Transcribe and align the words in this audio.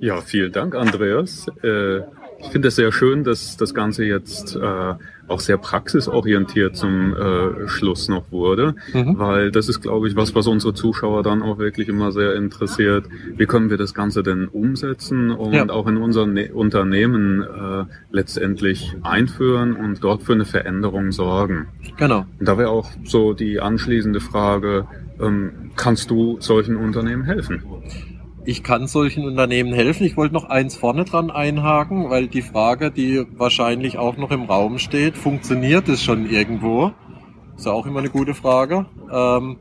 Ja, 0.00 0.20
vielen 0.20 0.52
Dank, 0.52 0.74
Andreas. 0.74 1.46
Äh, 1.62 1.98
ich 2.40 2.46
finde 2.52 2.68
es 2.68 2.76
sehr 2.76 2.92
schön, 2.92 3.24
dass 3.24 3.56
das 3.56 3.74
Ganze 3.74 4.04
jetzt 4.04 4.54
äh, 4.54 4.94
auch 5.26 5.40
sehr 5.40 5.58
praxisorientiert 5.58 6.76
zum 6.76 7.14
äh, 7.14 7.66
Schluss 7.66 8.08
noch 8.08 8.30
wurde, 8.30 8.76
mhm. 8.92 9.18
weil 9.18 9.50
das 9.50 9.68
ist, 9.68 9.80
glaube 9.80 10.06
ich, 10.06 10.14
was, 10.14 10.36
was 10.36 10.46
unsere 10.46 10.72
Zuschauer 10.72 11.24
dann 11.24 11.42
auch 11.42 11.58
wirklich 11.58 11.88
immer 11.88 12.12
sehr 12.12 12.36
interessiert. 12.36 13.06
Wie 13.36 13.46
können 13.46 13.70
wir 13.70 13.76
das 13.76 13.92
Ganze 13.92 14.22
denn 14.22 14.46
umsetzen 14.46 15.32
und 15.32 15.52
ja. 15.52 15.68
auch 15.68 15.88
in 15.88 15.96
unseren 15.96 16.32
ne 16.32 16.52
Unternehmen 16.52 17.42
äh, 17.42 17.84
letztendlich 18.12 18.94
einführen 19.02 19.74
und 19.74 20.04
dort 20.04 20.22
für 20.22 20.32
eine 20.32 20.44
Veränderung 20.44 21.10
sorgen? 21.10 21.66
Genau. 21.96 22.24
Und 22.38 22.48
da 22.48 22.56
wäre 22.56 22.70
auch 22.70 22.88
so 23.04 23.32
die 23.32 23.60
anschließende 23.60 24.20
Frage, 24.20 24.86
ähm, 25.20 25.72
kannst 25.74 26.10
du 26.10 26.36
solchen 26.40 26.76
Unternehmen 26.76 27.24
helfen? 27.24 27.62
Ich 28.48 28.62
kann 28.62 28.86
solchen 28.86 29.26
Unternehmen 29.26 29.74
helfen. 29.74 30.04
Ich 30.04 30.16
wollte 30.16 30.32
noch 30.32 30.48
eins 30.48 30.74
vorne 30.74 31.04
dran 31.04 31.30
einhaken, 31.30 32.08
weil 32.08 32.28
die 32.28 32.40
Frage, 32.40 32.90
die 32.90 33.26
wahrscheinlich 33.36 33.98
auch 33.98 34.16
noch 34.16 34.30
im 34.30 34.44
Raum 34.44 34.78
steht, 34.78 35.18
funktioniert 35.18 35.86
es 35.90 36.02
schon 36.02 36.24
irgendwo? 36.24 36.92
Ist 37.58 37.66
ja 37.66 37.72
auch 37.72 37.84
immer 37.84 37.98
eine 37.98 38.08
gute 38.08 38.32
Frage. 38.32 38.86
Ähm, 39.12 39.58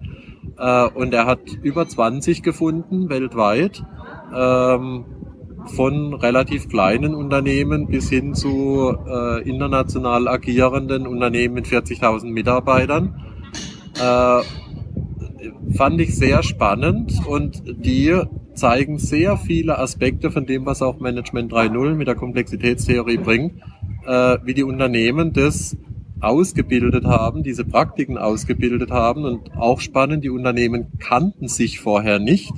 Äh, 0.58 0.88
und 0.88 1.14
er 1.14 1.24
hat 1.26 1.40
über 1.62 1.88
20 1.88 2.42
gefunden 2.42 3.08
weltweit. 3.08 3.82
Ähm, 4.34 5.06
von 5.66 6.14
relativ 6.14 6.68
kleinen 6.68 7.14
Unternehmen 7.14 7.86
bis 7.86 8.08
hin 8.08 8.34
zu 8.34 8.96
äh, 9.06 9.48
international 9.48 10.28
agierenden 10.28 11.06
Unternehmen 11.06 11.54
mit 11.54 11.66
40.000 11.66 12.26
Mitarbeitern. 12.26 13.20
Äh, 14.00 14.42
fand 15.76 16.00
ich 16.00 16.16
sehr 16.16 16.42
spannend 16.42 17.20
und 17.26 17.62
die 17.66 18.14
zeigen 18.54 18.98
sehr 18.98 19.36
viele 19.36 19.78
Aspekte 19.78 20.30
von 20.30 20.46
dem, 20.46 20.66
was 20.66 20.82
auch 20.82 21.00
Management 21.00 21.52
3.0 21.52 21.94
mit 21.94 22.06
der 22.06 22.14
Komplexitätstheorie 22.14 23.18
bringt, 23.18 23.54
äh, 24.06 24.38
wie 24.44 24.54
die 24.54 24.64
Unternehmen 24.64 25.32
das 25.32 25.76
ausgebildet 26.20 27.04
haben, 27.04 27.42
diese 27.42 27.64
Praktiken 27.64 28.16
ausgebildet 28.16 28.90
haben 28.90 29.24
und 29.24 29.56
auch 29.56 29.80
spannend, 29.80 30.24
die 30.24 30.30
Unternehmen 30.30 30.92
kannten 30.98 31.48
sich 31.48 31.80
vorher 31.80 32.18
nicht 32.18 32.52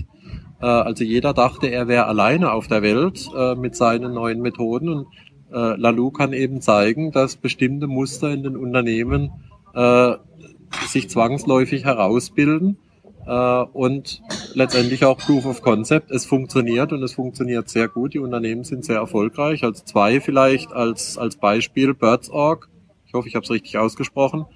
äh, 0.61 0.67
also 0.67 1.05
jeder 1.05 1.35
dachte, 1.35 1.69
er 1.69 1.89
wäre 1.89 2.07
alleine 2.07 2.53
auf 2.53 2.67
der 2.69 2.83
Welt 2.83 3.29
äh, 3.37 3.55
mit 3.55 3.77
seinen 3.77 4.15
neuen 4.15 4.41
Methoden 4.41 4.89
und 4.89 5.07
äh, 5.53 5.77
Lalou 5.77 6.11
kann 6.11 6.33
eben 6.33 6.61
zeigen, 6.61 7.13
dass 7.13 7.37
bestimmte 7.37 7.87
Muster 7.87 8.31
in 8.31 8.43
den 8.43 8.57
Unternehmen 8.57 9.31
sich 10.87 11.11
zwangsläufig 11.11 11.85
herausbilden 11.85 12.79
und 13.27 14.23
letztendlich 14.55 15.05
auch 15.05 15.19
Proof 15.19 15.45
of 15.45 15.61
Concept. 15.61 16.11
Es 16.11 16.25
funktioniert 16.25 16.95
und 16.95 17.03
es 17.03 17.13
funktioniert 17.13 17.69
sehr 17.69 17.89
gut. 17.89 18.15
Die 18.15 18.19
Unternehmen 18.19 18.65
sind 18.65 18.87
sehr 18.87 18.97
erfolgreich. 18.97 19.65
Also 19.65 19.85
zwei 19.85 20.19
vielleicht 20.23 20.73
als, 20.73 21.19
als 21.19 21.37
Beispiel. 21.37 21.93
Birds.org 21.93 22.71
hoffe, 23.17 23.29
ich 23.29 23.35
habe 23.35 23.45
es 23.45 23.51
richtig 23.51 23.79
ausgesprochen, 23.79 24.47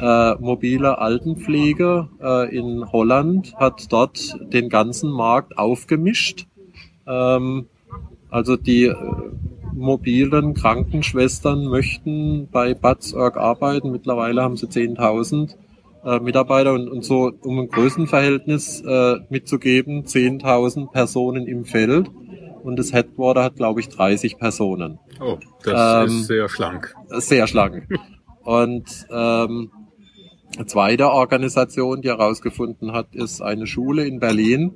äh, 0.00 0.34
mobile 0.36 0.98
Altenpflege 0.98 2.08
äh, 2.20 2.56
in 2.56 2.90
Holland 2.92 3.54
hat 3.56 3.92
dort 3.92 4.36
den 4.52 4.68
ganzen 4.68 5.10
Markt 5.10 5.58
aufgemischt. 5.58 6.46
Ähm, 7.06 7.66
also 8.30 8.56
die 8.56 8.84
äh, 8.84 8.96
mobilen 9.72 10.54
Krankenschwestern 10.54 11.66
möchten 11.66 12.48
bei 12.50 12.74
Batzorg 12.74 13.36
arbeiten. 13.36 13.90
Mittlerweile 13.90 14.42
haben 14.42 14.56
sie 14.56 14.66
10.000 14.66 15.54
äh, 16.04 16.20
Mitarbeiter 16.20 16.72
und, 16.74 16.88
und 16.88 17.04
so, 17.04 17.32
um 17.42 17.58
ein 17.60 17.68
Größenverhältnis 17.68 18.82
äh, 18.82 19.16
mitzugeben, 19.30 20.04
10.000 20.04 20.90
Personen 20.90 21.46
im 21.46 21.64
Feld 21.64 22.10
und 22.62 22.78
das 22.78 22.92
Headquarter 22.92 23.42
hat, 23.42 23.56
glaube 23.56 23.80
ich, 23.80 23.88
30 23.88 24.38
Personen. 24.38 24.98
Oh, 25.20 25.38
das 25.62 26.08
ähm, 26.08 26.20
ist 26.20 26.26
sehr 26.26 26.48
schlank. 26.48 26.94
Sehr 27.08 27.46
schlank. 27.46 27.86
Und 28.44 29.06
ähm, 29.10 29.70
eine 30.56 30.66
zweite 30.66 31.10
Organisation, 31.10 32.00
die 32.00 32.08
herausgefunden 32.08 32.92
hat, 32.92 33.14
ist 33.14 33.42
eine 33.42 33.66
Schule 33.66 34.06
in 34.06 34.20
Berlin, 34.20 34.72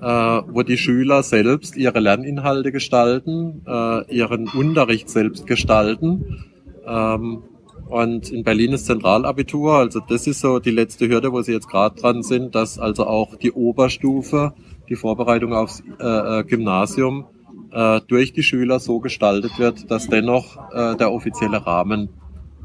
äh, 0.00 0.04
wo 0.04 0.62
die 0.62 0.76
Schüler 0.76 1.22
selbst 1.22 1.76
ihre 1.76 2.00
Lerninhalte 2.00 2.72
gestalten, 2.72 3.62
äh, 3.66 4.12
ihren 4.12 4.48
Unterricht 4.48 5.08
selbst 5.08 5.46
gestalten. 5.46 6.44
Ähm, 6.84 7.44
und 7.88 8.30
in 8.30 8.42
Berlin 8.42 8.72
ist 8.72 8.86
Zentralabitur, 8.86 9.74
also 9.74 10.00
das 10.00 10.26
ist 10.26 10.40
so 10.40 10.58
die 10.58 10.70
letzte 10.70 11.08
Hürde, 11.08 11.30
wo 11.32 11.42
sie 11.42 11.52
jetzt 11.52 11.68
gerade 11.68 12.00
dran 12.00 12.22
sind, 12.22 12.54
dass 12.54 12.78
also 12.78 13.06
auch 13.06 13.36
die 13.36 13.52
Oberstufe 13.52 14.54
die 14.92 14.96
Vorbereitung 14.96 15.54
aufs 15.54 15.82
äh, 15.98 16.04
äh, 16.40 16.44
Gymnasium 16.44 17.24
äh, 17.72 18.02
durch 18.06 18.34
die 18.34 18.42
Schüler 18.42 18.78
so 18.78 19.00
gestaltet 19.00 19.58
wird, 19.58 19.90
dass 19.90 20.06
dennoch 20.06 20.58
äh, 20.70 20.96
der 20.96 21.10
offizielle 21.10 21.66
Rahmen 21.66 22.10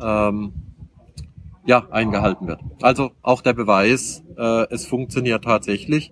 ähm, 0.03 0.51
ja, 1.65 1.87
eingehalten 1.89 2.47
wird. 2.47 2.59
Also 2.81 3.11
auch 3.21 3.41
der 3.41 3.53
Beweis, 3.53 4.25
äh, 4.37 4.65
es 4.69 4.85
funktioniert 4.85 5.45
tatsächlich 5.45 6.11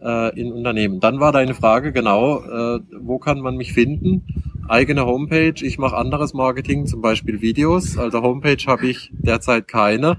äh, 0.00 0.38
in 0.40 0.52
Unternehmen. 0.52 1.00
Dann 1.00 1.18
war 1.18 1.32
deine 1.32 1.54
Frage 1.54 1.90
genau, 1.90 2.38
äh, 2.38 2.80
wo 3.00 3.18
kann 3.18 3.40
man 3.40 3.56
mich 3.56 3.72
finden? 3.72 4.22
Eigene 4.68 5.04
Homepage, 5.04 5.54
ich 5.66 5.78
mache 5.78 5.96
anderes 5.96 6.32
Marketing, 6.32 6.86
zum 6.86 7.00
Beispiel 7.00 7.40
Videos. 7.40 7.98
Also 7.98 8.22
Homepage 8.22 8.64
habe 8.68 8.86
ich 8.86 9.10
derzeit 9.12 9.66
keine. 9.66 10.16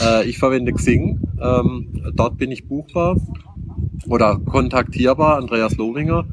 Äh, 0.00 0.26
ich 0.26 0.38
verwende 0.38 0.72
Xing, 0.72 1.20
ähm, 1.38 2.12
dort 2.14 2.38
bin 2.38 2.50
ich 2.50 2.66
buchbar 2.66 3.16
oder 4.10 4.38
kontaktierbar, 4.38 5.38
Andreas 5.38 5.76
Lohinger. 5.76 6.26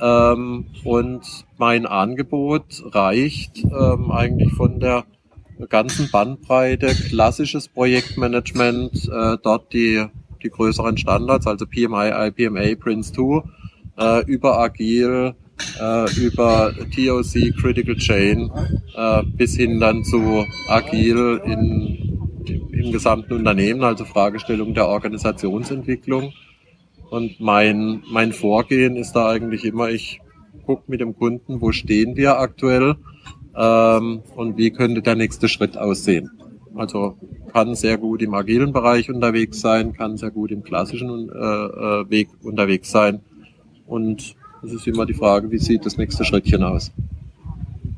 Ähm, 0.00 0.66
und 0.84 1.20
mein 1.58 1.86
Angebot 1.86 2.82
reicht 2.92 3.62
ähm, 3.64 4.10
eigentlich 4.10 4.52
von 4.54 4.80
der 4.80 5.04
ganzen 5.68 6.10
Bandbreite, 6.10 6.86
klassisches 6.86 7.68
Projektmanagement, 7.68 9.10
äh, 9.12 9.36
dort 9.42 9.72
die, 9.74 10.06
die 10.42 10.48
größeren 10.48 10.96
Standards, 10.96 11.46
also 11.46 11.66
PMI, 11.66 12.28
IPMA, 12.28 12.74
Prince 12.80 13.12
2, 13.12 13.42
äh, 13.98 14.24
über 14.24 14.58
Agil, 14.58 15.34
äh, 15.78 16.14
über 16.18 16.72
TOC, 16.94 17.54
Critical 17.60 17.96
Chain, 17.96 18.50
äh, 18.96 19.22
bis 19.24 19.56
hin 19.56 19.80
dann 19.80 20.02
zu 20.04 20.46
Agil 20.68 21.42
in, 21.44 22.18
im 22.72 22.92
gesamten 22.92 23.34
Unternehmen, 23.34 23.84
also 23.84 24.06
Fragestellung 24.06 24.72
der 24.72 24.88
Organisationsentwicklung. 24.88 26.32
Und 27.10 27.40
mein, 27.40 28.02
mein 28.10 28.32
Vorgehen 28.32 28.96
ist 28.96 29.12
da 29.12 29.28
eigentlich 29.28 29.64
immer, 29.64 29.90
ich 29.90 30.20
gucke 30.64 30.84
mit 30.86 31.00
dem 31.00 31.16
Kunden, 31.16 31.60
wo 31.60 31.72
stehen 31.72 32.16
wir 32.16 32.38
aktuell 32.38 32.94
ähm, 33.56 34.22
und 34.36 34.56
wie 34.56 34.70
könnte 34.70 35.02
der 35.02 35.16
nächste 35.16 35.48
Schritt 35.48 35.76
aussehen. 35.76 36.30
Also 36.76 37.16
kann 37.52 37.74
sehr 37.74 37.98
gut 37.98 38.22
im 38.22 38.32
agilen 38.34 38.72
Bereich 38.72 39.10
unterwegs 39.10 39.60
sein, 39.60 39.92
kann 39.92 40.16
sehr 40.16 40.30
gut 40.30 40.52
im 40.52 40.62
klassischen 40.62 41.28
äh, 41.30 41.34
äh, 41.34 42.10
Weg 42.10 42.28
unterwegs 42.42 42.92
sein. 42.92 43.20
Und 43.86 44.36
es 44.62 44.72
ist 44.72 44.86
immer 44.86 45.04
die 45.04 45.14
Frage, 45.14 45.50
wie 45.50 45.58
sieht 45.58 45.84
das 45.84 45.96
nächste 45.96 46.24
Schrittchen 46.24 46.62
aus. 46.62 46.92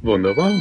Wunderbar. 0.01 0.53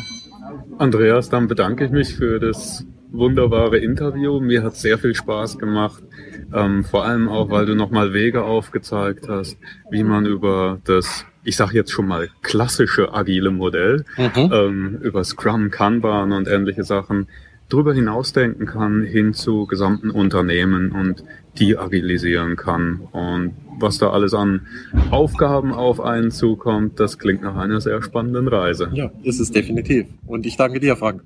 Andreas, 0.78 1.30
dann 1.30 1.48
bedanke 1.48 1.86
ich 1.86 1.92
mich 1.92 2.16
für 2.16 2.40
das 2.40 2.86
wunderbare 3.12 3.78
Interview. 3.78 4.42
Mir 4.42 4.64
hat 4.64 4.76
sehr 4.76 4.98
viel 4.98 5.16
Spaß 5.16 5.58
gemacht. 5.58 6.04
Ähm, 6.54 6.84
vor 6.84 7.06
allem 7.06 7.28
auch, 7.30 7.50
weil 7.50 7.66
du 7.66 7.76
nochmal 7.76 8.14
Wege 8.14 8.44
aufgezeigt 8.44 9.28
hast, 9.28 9.58
wie 9.90 10.04
man 10.04 10.26
über 10.26 10.80
das, 10.86 11.26
ich 11.44 11.56
sage 11.56 11.76
jetzt 11.76 11.92
schon 11.92 12.08
mal, 12.08 12.30
klassische 12.42 13.14
agile 13.14 13.52
Modell, 13.52 14.06
mhm. 14.18 14.52
ähm, 14.52 15.00
über 15.02 15.24
Scrum, 15.24 15.72
Kanban 15.72 16.32
und 16.32 16.48
ähnliche 16.48 16.84
Sachen 16.84 17.28
drüber 17.72 17.94
hinausdenken 17.94 18.66
kann 18.66 19.04
hin 19.04 19.34
zu 19.34 19.66
gesamten 19.66 20.10
Unternehmen 20.10 20.92
und 20.92 21.24
die 21.58 21.78
agilisieren 21.78 22.56
kann. 22.56 23.02
Und 23.12 23.54
was 23.80 23.98
da 23.98 24.12
alles 24.12 24.34
an 24.34 24.68
Aufgaben 25.10 25.74
auf 25.74 26.00
einen 26.02 26.32
zukommt, 26.32 27.00
das 27.00 27.18
klingt 27.18 27.42
nach 27.42 27.56
einer 27.56 27.82
sehr 27.82 28.02
spannenden 28.02 28.48
Reise. 28.48 28.90
Ja, 28.94 29.12
ist 29.24 29.40
es 29.40 29.52
definitiv. 29.52 30.08
Und 30.26 30.46
ich 30.46 30.58
danke 30.58 30.80
dir, 30.80 30.96
Frank. 30.96 31.24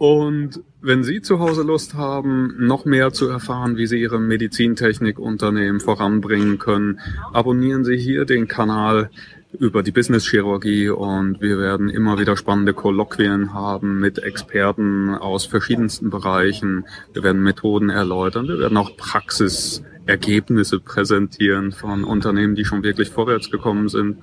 Und 0.00 0.62
wenn 0.80 1.04
Sie 1.04 1.20
zu 1.20 1.40
Hause 1.40 1.62
Lust 1.62 1.92
haben, 1.92 2.54
noch 2.58 2.86
mehr 2.86 3.12
zu 3.12 3.28
erfahren, 3.28 3.76
wie 3.76 3.86
Sie 3.86 4.00
Ihre 4.00 4.18
Medizintechnikunternehmen 4.18 5.78
voranbringen 5.78 6.58
können, 6.58 7.00
abonnieren 7.34 7.84
Sie 7.84 7.98
hier 7.98 8.24
den 8.24 8.48
Kanal 8.48 9.10
über 9.58 9.82
die 9.82 9.90
Business-Chirurgie 9.90 10.88
und 10.88 11.42
wir 11.42 11.58
werden 11.58 11.90
immer 11.90 12.18
wieder 12.18 12.38
spannende 12.38 12.72
Kolloquien 12.72 13.52
haben 13.52 14.00
mit 14.00 14.20
Experten 14.20 15.10
aus 15.10 15.44
verschiedensten 15.44 16.08
Bereichen. 16.08 16.86
Wir 17.12 17.22
werden 17.22 17.42
Methoden 17.42 17.90
erläutern, 17.90 18.48
wir 18.48 18.58
werden 18.58 18.78
auch 18.78 18.96
Praxisergebnisse 18.96 20.80
präsentieren 20.80 21.72
von 21.72 22.04
Unternehmen, 22.04 22.54
die 22.54 22.64
schon 22.64 22.82
wirklich 22.82 23.10
vorwärts 23.10 23.50
gekommen 23.50 23.90
sind. 23.90 24.16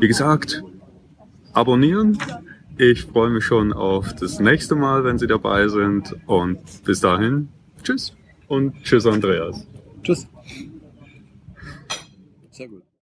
Wie 0.00 0.08
gesagt, 0.08 0.64
abonnieren, 1.52 2.18
ich 2.78 3.04
freue 3.04 3.30
mich 3.30 3.44
schon 3.44 3.72
auf 3.72 4.14
das 4.14 4.38
nächste 4.38 4.74
Mal, 4.74 5.04
wenn 5.04 5.18
Sie 5.18 5.26
dabei 5.26 5.68
sind. 5.68 6.16
Und 6.26 6.58
bis 6.84 7.00
dahin, 7.00 7.48
tschüss. 7.82 8.14
Und 8.48 8.82
tschüss, 8.82 9.06
Andreas. 9.06 9.66
Tschüss. 10.02 10.26
Sehr 12.50 12.68
gut. 12.68 12.85